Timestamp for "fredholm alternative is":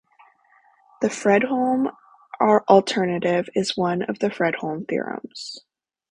1.09-3.77